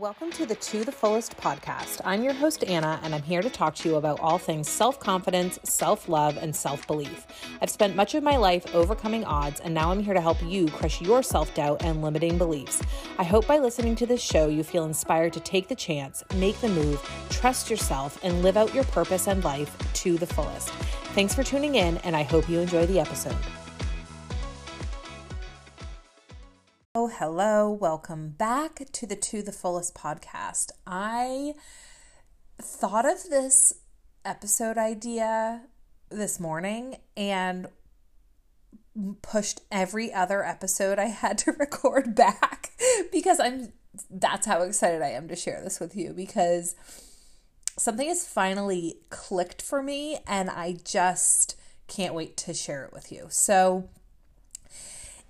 [0.00, 2.00] Welcome to the To the Fullest podcast.
[2.04, 4.98] I'm your host, Anna, and I'm here to talk to you about all things self
[4.98, 7.28] confidence, self love, and self belief.
[7.62, 10.66] I've spent much of my life overcoming odds, and now I'm here to help you
[10.66, 12.82] crush your self doubt and limiting beliefs.
[13.18, 16.60] I hope by listening to this show, you feel inspired to take the chance, make
[16.60, 17.00] the move,
[17.30, 20.70] trust yourself, and live out your purpose and life to the fullest.
[21.14, 23.36] Thanks for tuning in, and I hope you enjoy the episode.
[26.96, 27.72] Oh, hello.
[27.72, 30.70] Welcome back to the To the Fullest podcast.
[30.86, 31.54] I
[32.62, 33.72] thought of this
[34.24, 35.62] episode idea
[36.10, 37.66] this morning and
[39.22, 42.70] pushed every other episode I had to record back
[43.10, 43.72] because I'm
[44.08, 46.76] that's how excited I am to share this with you because
[47.76, 51.56] something has finally clicked for me and I just
[51.88, 53.26] can't wait to share it with you.
[53.30, 53.88] So,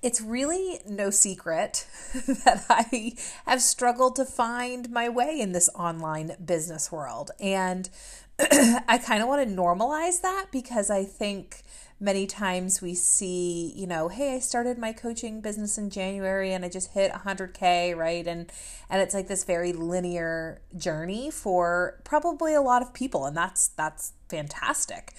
[0.05, 1.87] it's really no secret
[2.27, 3.15] that I
[3.47, 7.31] have struggled to find my way in this online business world.
[7.41, 7.89] And
[8.39, 11.63] I kind of want to normalize that because I think
[12.05, 16.63] many times we see, you know, hey, I started my coaching business in January and
[16.63, 18.27] I just hit 100k, right?
[18.27, 18.53] And
[18.91, 23.69] and it's like this very linear journey for probably a lot of people and that's
[23.69, 25.15] that's fantastic.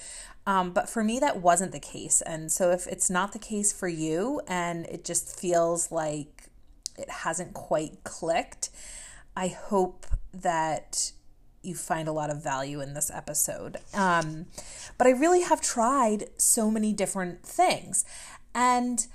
[0.46, 2.22] Um, but for me, that wasn't the case.
[2.22, 6.50] And so if it's not the case for you and it just feels like
[7.00, 8.70] it hasn't quite clicked,
[9.36, 11.14] I hope that
[11.66, 13.78] you find a lot of value in this episode.
[13.94, 14.46] Um,
[14.98, 18.06] but I really have tried so many different things.
[18.54, 19.06] And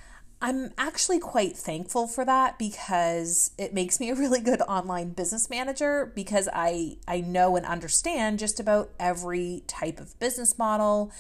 [0.42, 5.50] I'm actually quite thankful for that because it makes me a really good online business
[5.50, 11.12] manager because I I know and understand just about every type of business model,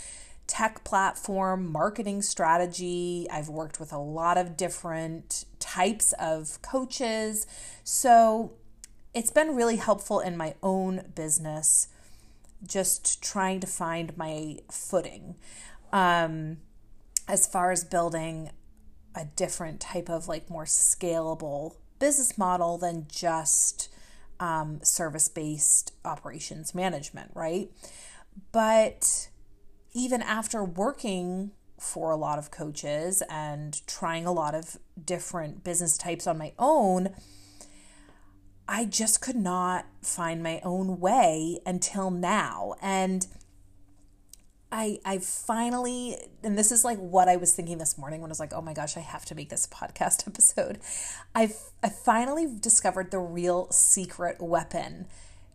[0.46, 3.26] tech platform, marketing strategy.
[3.30, 7.46] I've worked with a lot of different types of coaches.
[7.84, 8.54] So,
[9.14, 11.88] it's been really helpful in my own business
[12.66, 15.36] just trying to find my footing.
[15.92, 16.58] Um,
[17.26, 18.50] as far as building
[19.14, 23.88] a different type of like more scalable business model than just
[24.38, 27.70] um, service based operations management, right?
[28.52, 29.28] But
[29.92, 35.96] even after working for a lot of coaches and trying a lot of different business
[35.96, 37.14] types on my own,
[38.70, 42.76] I just could not find my own way until now.
[42.80, 43.26] And
[44.70, 48.32] I I finally and this is like what I was thinking this morning when I
[48.32, 50.78] was like, "Oh my gosh, I have to make this podcast episode."
[51.34, 55.06] I've I finally discovered the real secret weapon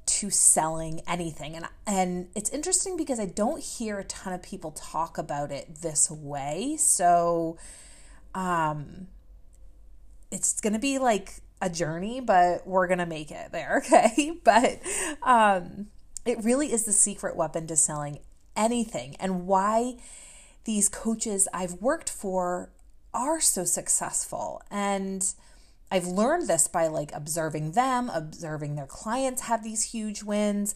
[0.08, 1.56] to selling anything.
[1.56, 5.76] And and it's interesting because I don't hear a ton of people talk about it
[5.82, 6.76] this way.
[6.78, 7.58] So
[8.34, 9.08] um
[10.32, 14.38] it's going to be like a journey, but we're going to make it there, okay?
[14.44, 14.82] But
[15.24, 15.88] um
[16.26, 18.20] it really is the secret weapon to selling
[18.56, 19.96] anything and why
[20.64, 22.72] these coaches I've worked for
[23.14, 24.62] are so successful.
[24.72, 25.24] And
[25.92, 30.76] I've learned this by like observing them, observing their clients have these huge wins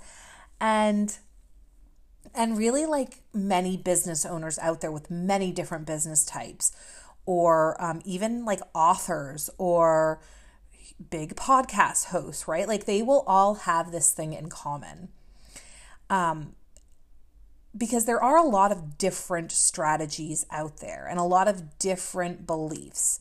[0.61, 1.17] and
[2.35, 6.71] and really like many business owners out there with many different business types
[7.25, 10.21] or um, even like authors or
[11.09, 12.67] big podcast hosts, right?
[12.67, 15.09] Like they will all have this thing in common.
[16.09, 16.55] Um,
[17.77, 22.47] because there are a lot of different strategies out there and a lot of different
[22.47, 23.19] beliefs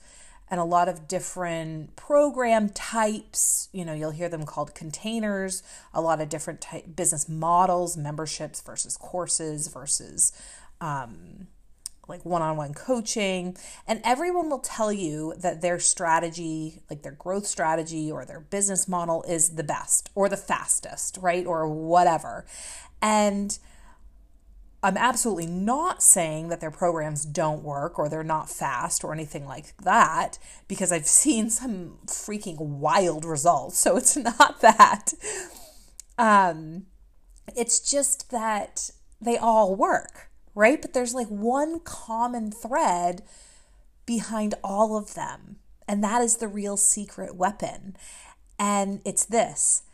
[0.50, 3.68] and a lot of different program types.
[3.72, 5.62] You know, you'll hear them called containers,
[5.92, 10.32] a lot of different type, business models, memberships versus courses versus
[10.80, 11.48] um,
[12.08, 13.56] like one on one coaching.
[13.86, 18.88] And everyone will tell you that their strategy, like their growth strategy or their business
[18.88, 21.46] model, is the best or the fastest, right?
[21.46, 22.46] Or whatever.
[23.02, 23.58] And
[24.82, 29.44] I'm absolutely not saying that their programs don't work or they're not fast or anything
[29.44, 30.38] like that
[30.68, 33.78] because I've seen some freaking wild results.
[33.78, 35.12] So it's not that.
[36.16, 36.86] Um,
[37.56, 38.90] it's just that
[39.20, 40.27] they all work,
[40.58, 40.82] right?
[40.82, 43.22] But there's like one common thread
[44.06, 45.56] behind all of them,
[45.86, 47.96] and that is the real secret weapon.
[48.58, 49.84] And it's this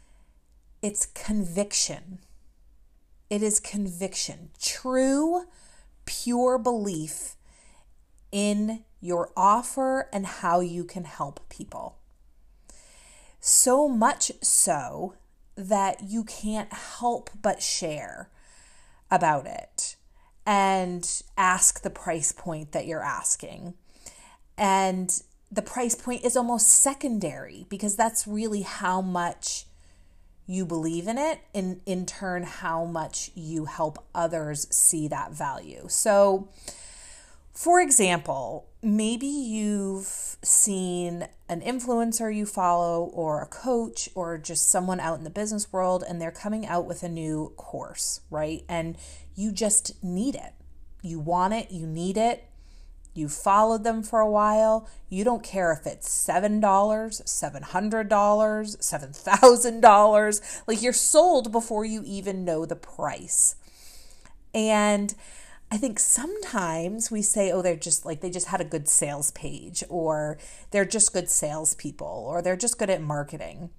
[0.80, 2.20] it's conviction.
[3.28, 5.44] It is conviction, true,
[6.06, 7.36] pure belief
[8.32, 11.98] in your offer and how you can help people.
[13.38, 15.14] So much so
[15.56, 18.30] that you can't help but share
[19.10, 19.73] about it
[20.46, 23.74] and ask the price point that you're asking.
[24.58, 29.66] And the price point is almost secondary because that's really how much
[30.46, 35.86] you believe in it and in turn how much you help others see that value.
[35.88, 36.48] So
[37.54, 45.00] for example, maybe you've seen an influencer you follow or a coach or just someone
[45.00, 48.64] out in the business world and they're coming out with a new course, right?
[48.68, 48.96] And
[49.34, 50.52] you just need it.
[51.02, 52.44] You want it, you need it.
[53.14, 54.88] You followed them for a while.
[55.08, 60.62] You don't care if it's $7, $700, $7,000.
[60.66, 63.54] Like you're sold before you even know the price.
[64.52, 65.14] And
[65.74, 69.32] I think sometimes we say, oh, they're just like, they just had a good sales
[69.32, 70.38] page, or
[70.70, 73.70] they're just good salespeople, or they're just good at marketing.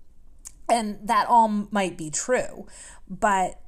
[0.67, 2.67] And that all might be true.
[3.07, 3.61] But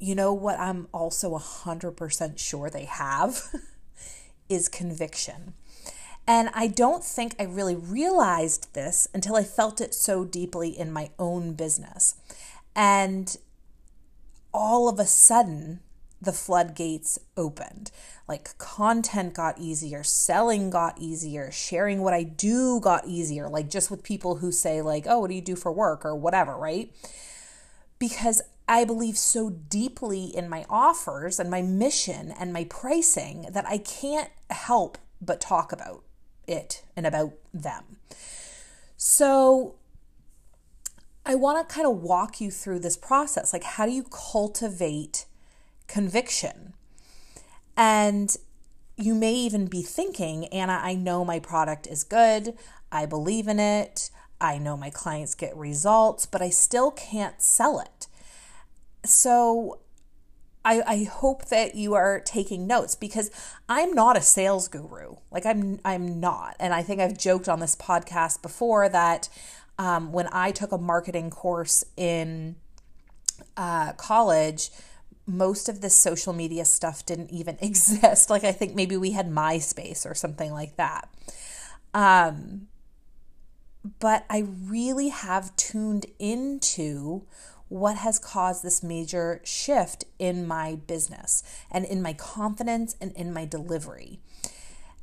[0.00, 3.42] you know what I'm also 100% sure they have
[4.48, 5.54] is conviction.
[6.26, 10.90] And I don't think I really realized this until I felt it so deeply in
[10.90, 12.16] my own business.
[12.74, 13.36] And
[14.52, 15.78] all of a sudden,
[16.20, 17.90] the floodgates opened.
[18.26, 23.90] Like content got easier, selling got easier, sharing what I do got easier, like just
[23.90, 26.92] with people who say, like, oh, what do you do for work or whatever, right?
[27.98, 33.66] Because I believe so deeply in my offers and my mission and my pricing that
[33.66, 36.02] I can't help but talk about
[36.46, 37.96] it and about them.
[38.96, 39.76] So
[41.24, 43.52] I want to kind of walk you through this process.
[43.52, 45.26] Like, how do you cultivate
[45.88, 46.74] conviction.
[47.76, 48.36] And
[48.96, 52.54] you may even be thinking, Anna, I know my product is good.
[52.90, 54.10] I believe in it.
[54.40, 58.06] I know my clients get results, but I still can't sell it.
[59.04, 59.80] So
[60.64, 63.30] I, I hope that you are taking notes because
[63.68, 65.16] I'm not a sales guru.
[65.30, 66.56] Like I'm I'm not.
[66.60, 69.28] And I think I've joked on this podcast before that
[69.78, 72.56] um, when I took a marketing course in
[73.56, 74.70] uh, college,
[75.28, 78.30] most of this social media stuff didn't even exist.
[78.30, 81.08] Like I think maybe we had MySpace or something like that.
[81.94, 82.68] Um,
[84.00, 87.26] but I really have tuned into
[87.68, 93.32] what has caused this major shift in my business and in my confidence and in
[93.32, 94.20] my delivery.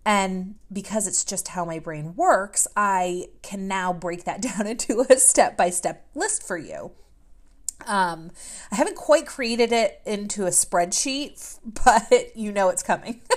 [0.03, 5.05] And because it's just how my brain works, I can now break that down into
[5.09, 6.91] a step by step list for you.
[7.85, 8.31] Um,
[8.71, 13.21] I haven't quite created it into a spreadsheet, but you know it's coming.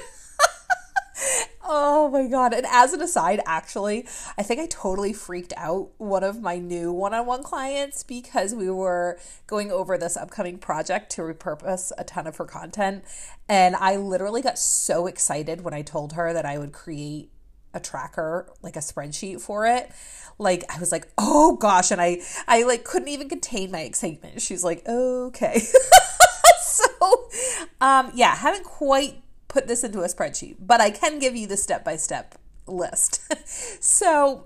[1.68, 2.54] oh my god.
[2.54, 4.06] And as an aside, actually,
[4.36, 8.54] I think I totally freaked out one of my new one on one clients because
[8.54, 13.04] we were going over this upcoming project to repurpose a ton of her content.
[13.48, 17.30] And I literally got so excited when I told her that I would create
[17.78, 19.90] a tracker, like a spreadsheet for it.
[20.38, 24.42] Like I was like, "Oh gosh," and I I like couldn't even contain my excitement.
[24.42, 25.60] She's like, "Okay."
[26.60, 27.28] so,
[27.80, 31.56] um yeah, haven't quite put this into a spreadsheet, but I can give you the
[31.56, 32.36] step-by-step
[32.66, 33.22] list.
[33.82, 34.44] so,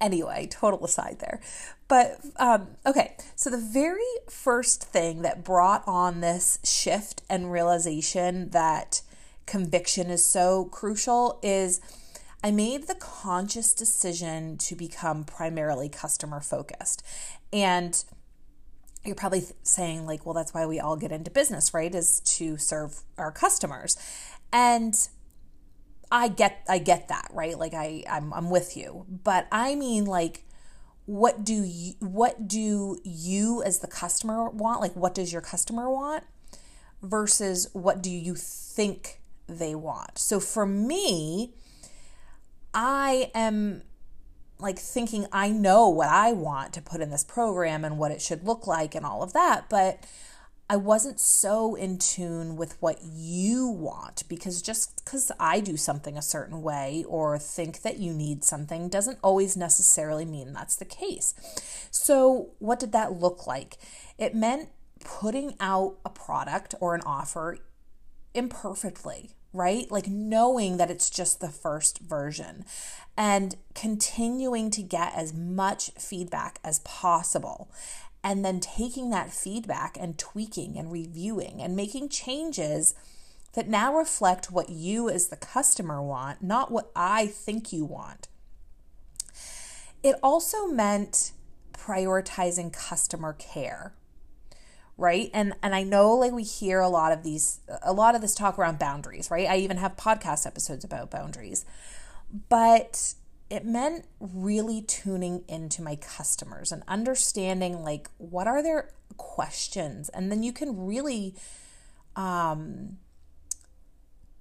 [0.00, 1.40] anyway, total aside there.
[1.88, 8.48] But um, okay, so the very first thing that brought on this shift and realization
[8.50, 9.02] that
[9.46, 11.80] conviction is so crucial is
[12.42, 17.02] I made the conscious decision to become primarily customer focused.
[17.52, 18.02] And
[19.04, 21.94] you're probably saying, like, well, that's why we all get into business, right?
[21.94, 23.96] Is to serve our customers.
[24.52, 24.96] And
[26.12, 27.58] I get I get that, right?
[27.58, 29.06] Like I I'm I'm with you.
[29.08, 30.44] But I mean like
[31.06, 34.82] what do you what do you as the customer want?
[34.82, 36.24] Like what does your customer want
[37.02, 40.18] versus what do you think they want?
[40.18, 41.54] So for me,
[42.74, 43.82] I am
[44.58, 48.22] like thinking I know what I want to put in this program and what it
[48.22, 50.04] should look like and all of that, but
[50.70, 56.16] I wasn't so in tune with what you want because just because I do something
[56.16, 60.86] a certain way or think that you need something doesn't always necessarily mean that's the
[60.86, 61.34] case.
[61.90, 63.76] So, what did that look like?
[64.16, 64.70] It meant
[65.04, 67.58] putting out a product or an offer
[68.32, 69.90] imperfectly, right?
[69.90, 72.64] Like knowing that it's just the first version
[73.16, 77.70] and continuing to get as much feedback as possible.
[78.24, 82.94] And then taking that feedback and tweaking and reviewing and making changes
[83.54, 88.28] that now reflect what you as the customer want, not what I think you want.
[90.02, 91.32] It also meant
[91.72, 93.92] prioritizing customer care
[95.02, 95.30] right?
[95.34, 98.34] And and i know like we hear a lot of these a lot of this
[98.34, 99.48] talk around boundaries right?
[99.48, 101.64] I even have podcast episodes about boundaries.
[102.48, 103.14] But
[103.50, 110.08] it meant really tuning into my customers and understanding like what are their questions?
[110.08, 111.34] And then you can really
[112.16, 112.98] um,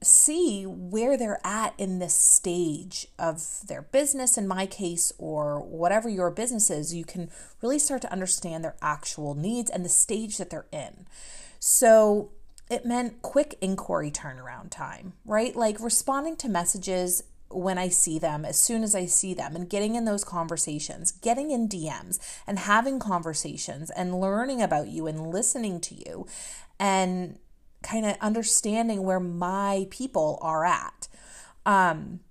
[0.03, 6.09] see where they're at in this stage of their business in my case or whatever
[6.09, 7.29] your business is you can
[7.61, 11.05] really start to understand their actual needs and the stage that they're in.
[11.59, 12.31] So
[12.69, 15.55] it meant quick inquiry turnaround time right?
[15.55, 19.69] Like responding to messages when I see them, as soon as I see them, and
[19.69, 22.17] getting in those conversations, getting in DMs
[22.47, 26.25] and having conversations and learning about you and listening to you
[26.79, 27.37] and
[27.83, 31.07] kind of understanding where my people are at.
[31.65, 32.21] Um,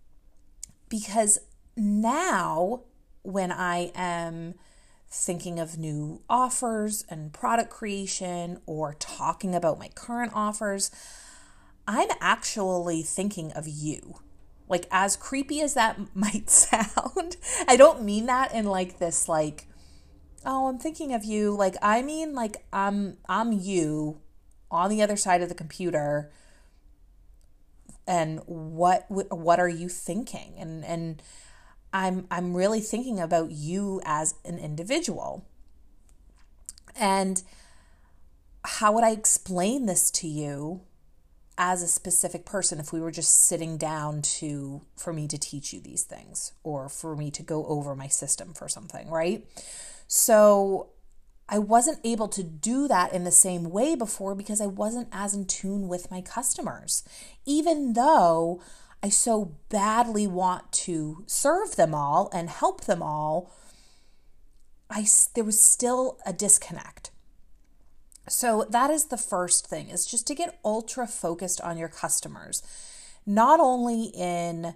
[0.88, 1.38] because
[1.76, 2.82] now,
[3.22, 4.54] when I am
[5.08, 10.90] thinking of new offers and product creation or talking about my current offers,
[11.86, 14.16] I'm actually thinking of you
[14.70, 17.36] like, as creepy as that might sound,
[17.68, 19.66] I don't mean that in like this, like,
[20.46, 21.54] oh, I'm thinking of you.
[21.54, 24.20] Like, I mean, like, I'm, I'm you
[24.70, 26.30] on the other side of the computer
[28.06, 31.22] and what what are you thinking and and
[31.92, 35.44] i'm i'm really thinking about you as an individual
[36.96, 37.42] and
[38.64, 40.80] how would i explain this to you
[41.62, 45.74] as a specific person if we were just sitting down to for me to teach
[45.74, 49.46] you these things or for me to go over my system for something, right?
[50.06, 50.88] So
[51.50, 55.34] I wasn't able to do that in the same way before because I wasn't as
[55.34, 57.02] in tune with my customers.
[57.44, 58.62] Even though
[59.02, 63.52] I so badly want to serve them all and help them all,
[64.88, 67.10] I there was still a disconnect.
[68.28, 72.62] So that is the first thing is just to get ultra focused on your customers.
[73.26, 74.74] Not only in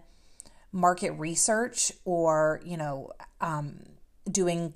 [0.73, 3.81] market research or, you know, um,
[4.29, 4.75] doing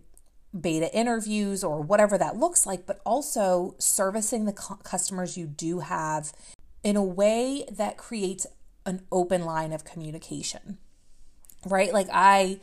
[0.59, 6.33] beta interviews or whatever that looks like, but also servicing the customers you do have
[6.83, 8.47] in a way that creates
[8.87, 10.79] an open line of communication.
[11.67, 11.93] Right?
[11.93, 12.61] Like I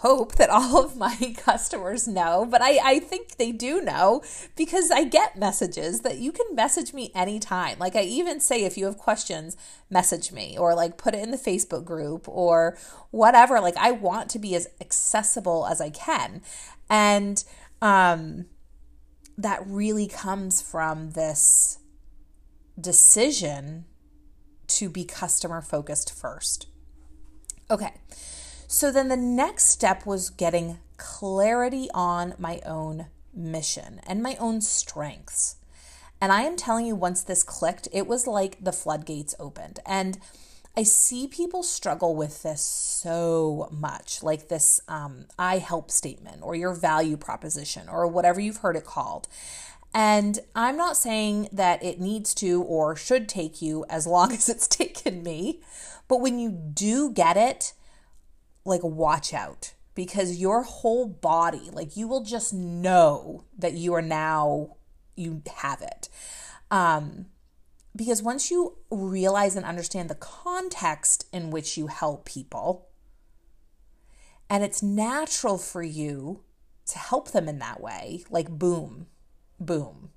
[0.00, 4.22] hope that all of my customers know, but I, I think they do know
[4.54, 7.78] because I get messages that you can message me anytime.
[7.78, 9.56] Like I even say, if you have questions,
[9.88, 12.76] message me or like put it in the Facebook group or
[13.10, 13.58] whatever.
[13.58, 16.42] Like I want to be as accessible as I can.
[16.90, 17.42] And
[17.80, 18.46] um,
[19.38, 21.78] that really comes from this
[22.78, 23.86] decision
[24.66, 26.66] to be customer focused first.
[27.70, 27.94] Okay.
[28.68, 34.60] So then the next step was getting clarity on my own mission and my own
[34.60, 35.56] strengths.
[36.20, 39.80] And I am telling you, once this clicked, it was like the floodgates opened.
[39.84, 40.18] And
[40.76, 46.54] I see people struggle with this so much, like this um, I help statement or
[46.54, 49.28] your value proposition or whatever you've heard it called.
[49.94, 54.48] And I'm not saying that it needs to or should take you as long as
[54.48, 55.60] it's taken me,
[56.08, 57.72] but when you do get it,
[58.66, 64.02] like watch out because your whole body, like you will just know that you are
[64.02, 64.76] now,
[65.16, 66.08] you have it.
[66.70, 67.26] Um,
[67.96, 72.88] because once you realize and understand the context in which you help people,
[74.50, 76.42] and it's natural for you
[76.86, 79.06] to help them in that way, like boom,
[79.58, 80.10] boom.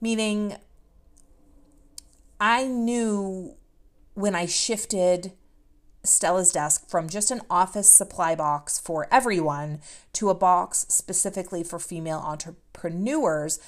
[0.00, 0.56] Meaning,
[2.38, 3.56] I knew
[4.14, 5.32] when I shifted
[6.02, 9.80] Stella's desk from just an office supply box for everyone
[10.14, 13.58] to a box specifically for female entrepreneurs,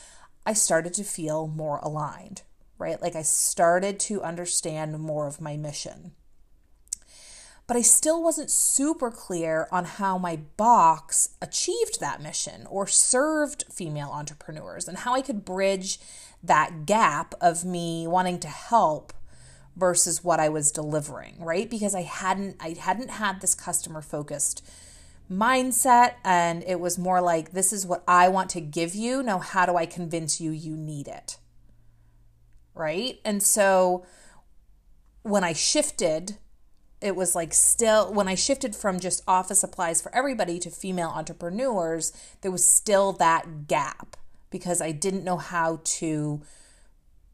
[0.47, 2.43] I started to feel more aligned,
[2.79, 3.01] right?
[3.01, 6.13] Like I started to understand more of my mission.
[7.67, 13.65] But I still wasn't super clear on how my box achieved that mission or served
[13.71, 16.01] female entrepreneurs and how I could bridge
[16.43, 19.13] that gap of me wanting to help
[19.77, 21.69] versus what I was delivering, right?
[21.69, 24.65] Because I hadn't I hadn't had this customer focused
[25.31, 29.23] mindset and it was more like this is what I want to give you.
[29.23, 31.39] Now how do I convince you you need it?
[32.75, 33.21] Right?
[33.25, 34.05] And so
[35.23, 36.39] when I shifted
[37.01, 41.09] it was like still when I shifted from just office supplies for everybody to female
[41.09, 42.13] entrepreneurs,
[42.43, 44.17] there was still that gap
[44.51, 46.43] because I didn't know how to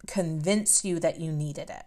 [0.06, 1.84] convince you that you needed it.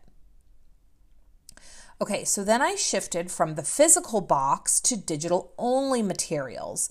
[2.02, 6.90] Okay, so then I shifted from the physical box to digital only materials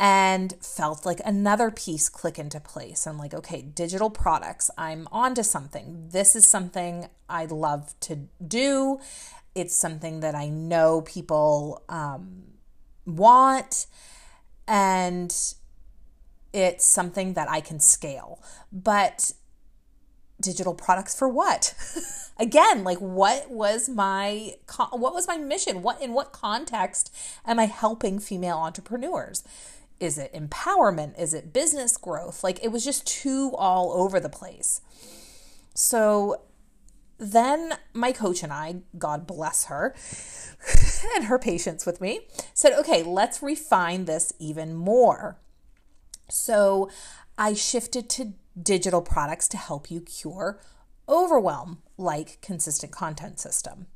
[0.00, 3.06] and felt like another piece click into place.
[3.06, 6.08] I'm like, okay, digital products, I'm onto something.
[6.10, 8.98] This is something I love to do.
[9.54, 12.42] It's something that I know people um,
[13.06, 13.86] want,
[14.66, 15.32] and
[16.52, 18.42] it's something that I can scale.
[18.72, 19.30] But
[20.40, 21.74] digital products for what?
[22.38, 24.54] Again, like what was my
[24.90, 25.82] what was my mission?
[25.82, 27.14] What in what context
[27.46, 29.44] am I helping female entrepreneurs?
[29.98, 31.20] Is it empowerment?
[31.20, 32.42] Is it business growth?
[32.42, 34.80] Like it was just too all over the place.
[35.74, 36.42] So
[37.18, 39.94] then my coach and I, God bless her
[41.14, 42.20] and her patience with me,
[42.54, 45.38] said, okay, let's refine this even more.
[46.30, 46.90] So
[47.36, 48.32] I shifted to
[48.62, 50.60] digital products to help you cure
[51.08, 53.86] overwhelm, like consistent content system.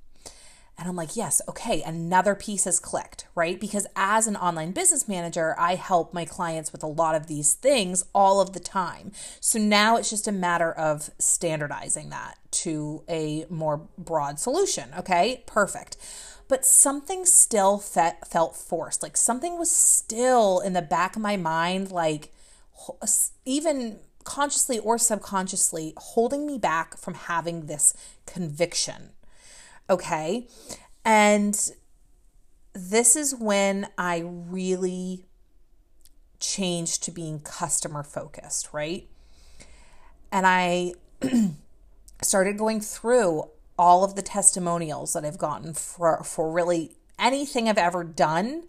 [0.77, 3.61] And I'm like, yes, okay, another piece has clicked, right?
[3.61, 7.55] Because as an online business manager, I help my clients with a lot of these
[7.55, 9.13] things all of the time.
[9.39, 15.45] So now it's just a matter of standardizing that to a more broad solution, okay?
[15.47, 15.97] Perfect.
[16.49, 19.01] But something still felt forced.
[19.01, 22.33] Like something was still in the back of my mind, like
[23.45, 27.95] even consciously or subconsciously holding me back from having this
[28.27, 29.11] conviction
[29.89, 30.47] Okay.
[31.05, 31.73] And
[32.73, 35.27] this is when I really
[36.41, 39.09] changed to being customer focused, right?
[40.33, 40.95] And I
[42.23, 47.79] started going through all of the testimonials that I've gotten for, for really anything I've
[47.79, 48.65] ever done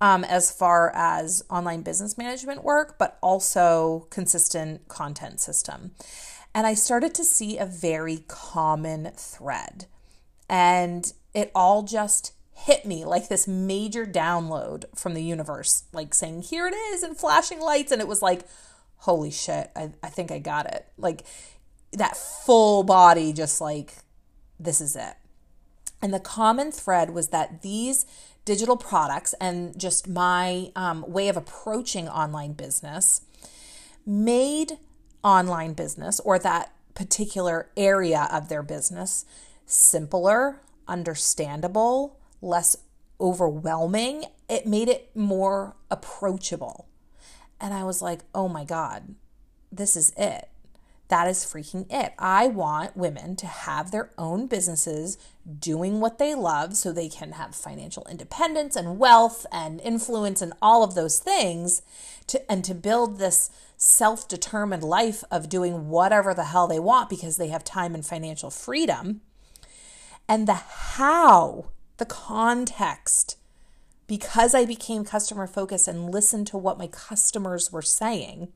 [0.00, 5.92] um, as far as online business management work, but also consistent content system.
[6.54, 9.86] And I started to see a very common thread.
[10.48, 16.42] And it all just hit me like this major download from the universe, like saying,
[16.42, 17.92] Here it is, and flashing lights.
[17.92, 18.42] And it was like,
[18.98, 20.86] Holy shit, I, I think I got it.
[20.98, 21.24] Like
[21.92, 23.94] that full body, just like,
[24.58, 25.14] This is it.
[26.02, 28.06] And the common thread was that these
[28.44, 33.22] digital products and just my um, way of approaching online business
[34.06, 34.78] made
[35.22, 39.24] online business or that particular area of their business
[39.66, 42.76] simpler, understandable, less
[43.20, 44.24] overwhelming.
[44.48, 46.88] It made it more approachable.
[47.60, 49.14] And I was like, oh my God,
[49.70, 50.49] this is it.
[51.10, 52.14] That is freaking it.
[52.20, 55.18] I want women to have their own businesses
[55.58, 60.52] doing what they love so they can have financial independence and wealth and influence and
[60.62, 61.82] all of those things
[62.28, 67.38] to and to build this self-determined life of doing whatever the hell they want because
[67.38, 69.20] they have time and financial freedom
[70.28, 73.36] and the how, the context.
[74.06, 78.52] Because I became customer focused and listened to what my customers were saying,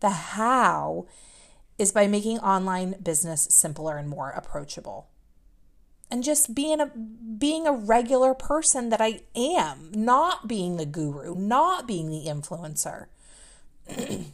[0.00, 1.06] the how
[1.80, 5.08] is by making online business simpler and more approachable.
[6.10, 11.34] And just being a being a regular person that I am, not being the guru,
[11.34, 13.06] not being the influencer.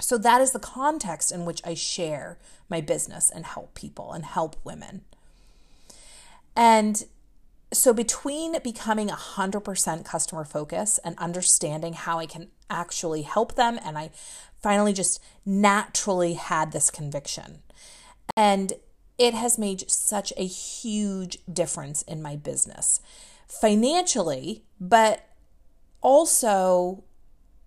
[0.00, 4.24] so that is the context in which I share my business and help people and
[4.24, 5.02] help women.
[6.54, 7.04] And
[7.72, 13.98] so, between becoming 100% customer focus and understanding how I can actually help them, and
[13.98, 14.10] I
[14.64, 17.60] finally just naturally had this conviction.
[18.34, 18.72] And
[19.18, 23.00] it has made such a huge difference in my business
[23.46, 25.28] financially, but
[26.00, 27.04] also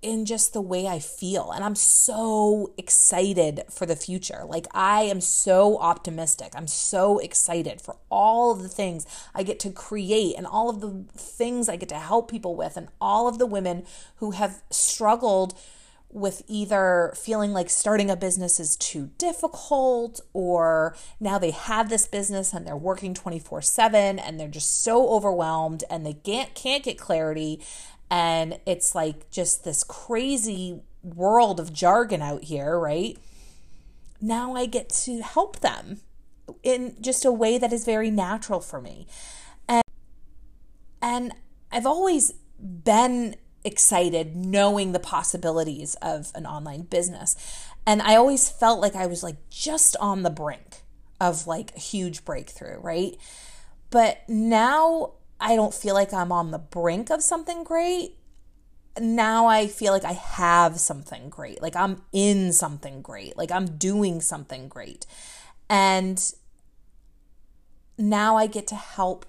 [0.02, 1.52] in just the way I feel.
[1.52, 4.42] And I'm so excited for the future.
[4.46, 6.54] Like, I am so optimistic.
[6.56, 9.06] I'm so excited for all of the things
[9.36, 12.76] I get to create and all of the things I get to help people with,
[12.76, 13.86] and all of the women
[14.18, 15.54] who have struggled
[16.10, 22.08] with either feeling like starting a business is too difficult or now they have this
[22.08, 26.98] business and they're working 24/7 and they're just so overwhelmed and they can't can't get
[26.98, 27.62] clarity
[28.10, 33.18] and it's like just this crazy world of jargon out here, right?
[34.22, 36.02] Now I get to help them
[36.64, 39.08] in just a way that is very natural for me.
[39.68, 39.84] And
[41.02, 41.34] and
[41.72, 43.36] I've always been
[43.68, 47.36] excited knowing the possibilities of an online business.
[47.86, 50.84] And I always felt like I was like just on the brink
[51.20, 53.18] of like a huge breakthrough, right?
[53.90, 58.16] But now I don't feel like I'm on the brink of something great.
[59.00, 61.62] Now I feel like I have something great.
[61.62, 63.38] Like I'm in something great.
[63.38, 65.06] Like I'm doing something great.
[65.70, 66.34] And
[67.98, 69.26] now I get to help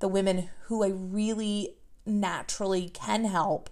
[0.00, 1.77] the women who I really
[2.08, 3.70] naturally can help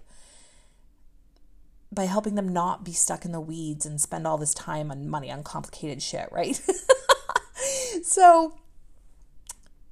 [1.91, 5.09] by helping them not be stuck in the weeds and spend all this time and
[5.09, 6.61] money on complicated shit, right?
[8.03, 8.55] so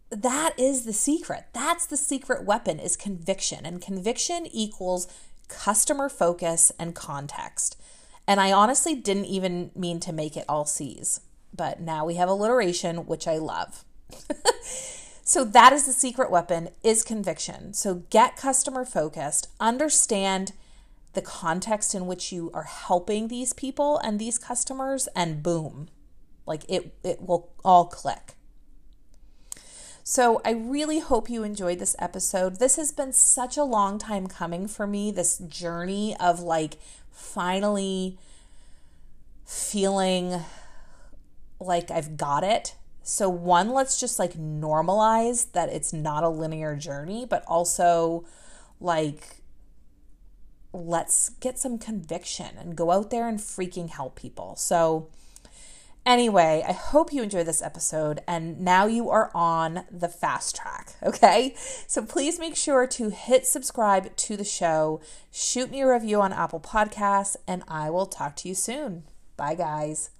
[0.10, 1.46] that is the secret.
[1.54, 3.66] That's the secret weapon is conviction.
[3.66, 5.08] And conviction equals
[5.48, 7.80] customer focus and context.
[8.28, 11.22] And I honestly didn't even mean to make it all C's,
[11.54, 13.86] but now we have alliteration, which I love.
[15.28, 17.74] so that is the secret weapon is conviction.
[17.74, 20.54] So get customer focused, understand
[21.14, 25.90] the context in which you are helping these people and these customers and boom,
[26.46, 28.36] like it it will all click.
[30.04, 32.60] So I really hope you enjoyed this episode.
[32.60, 36.76] This has been such a long time coming for me, this journey of like
[37.10, 38.20] finally
[39.44, 40.42] feeling
[41.60, 42.76] like I've got it.
[43.08, 48.26] So, one, let's just like normalize that it's not a linear journey, but also
[48.80, 49.44] like
[50.74, 54.56] let's get some conviction and go out there and freaking help people.
[54.56, 55.08] So,
[56.06, 60.94] Anyway, I hope you enjoyed this episode and now you are on the fast track,
[61.04, 61.56] okay?
[61.88, 66.32] So please make sure to hit subscribe to the show, shoot me a review on
[66.32, 69.06] Apple Podcasts, and I will talk to you soon.
[69.36, 70.12] Bye, guys.